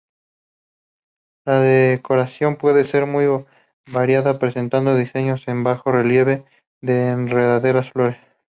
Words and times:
La 1.45 1.59
decoración 1.59 2.55
puede 2.55 2.85
ser 2.85 3.05
muy 3.05 3.25
variada 3.85 4.39
presentando 4.39 4.95
diseños 4.95 5.43
en 5.45 5.63
bajo 5.63 5.91
relieve 5.91 6.43
de 6.81 7.09
enredaderas, 7.09 7.87
flores. 7.91 8.17